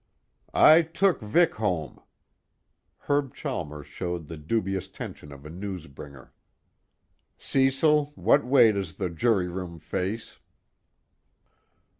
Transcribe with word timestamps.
"I 0.55 0.81
took 0.81 1.21
Vic 1.21 1.53
home." 1.53 2.01
Herb 3.01 3.35
Chalmers 3.35 3.85
showed 3.85 4.25
the 4.29 4.35
dubious 4.35 4.87
tension 4.87 5.31
of 5.31 5.45
a 5.45 5.49
news 5.51 5.85
bringer. 5.85 6.33
"Cecil, 7.37 8.11
what 8.15 8.43
way 8.43 8.71
does 8.71 8.95
the 8.95 9.11
jury 9.11 9.47
room 9.47 9.77
face?" 9.77 10.39